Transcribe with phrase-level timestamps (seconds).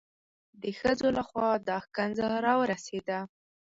[0.61, 3.19] د ښځو لخوا دا ښکنځا را ورسېده.